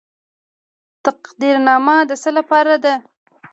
[1.05, 2.93] تقدیرنامه د څه لپاره ده؟